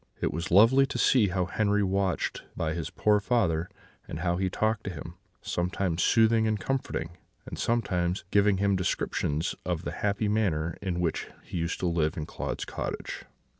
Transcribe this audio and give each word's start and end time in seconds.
It 0.19 0.33
was 0.33 0.49
lovely 0.49 0.87
to 0.87 0.97
see 0.97 1.27
how 1.27 1.45
Henri 1.45 1.83
watched 1.83 2.41
by 2.57 2.73
his 2.73 2.89
poor 2.89 3.19
father, 3.19 3.69
and 4.07 4.21
how 4.21 4.37
he 4.37 4.49
talked 4.49 4.83
to 4.85 4.89
him, 4.89 5.13
sometimes 5.43 6.01
soothing 6.03 6.47
and 6.47 6.59
comforting, 6.59 7.17
and 7.45 7.59
sometimes 7.59 8.23
giving 8.31 8.57
him 8.57 8.75
descriptions 8.75 9.53
of 9.63 9.83
the 9.83 9.91
happy 9.91 10.27
manner 10.27 10.75
in 10.81 11.01
which 11.01 11.27
he 11.43 11.57
used 11.59 11.79
to 11.81 11.87
live 11.87 12.17
in 12.17 12.25
Claude's 12.25 12.65
cottage. 12.65 13.25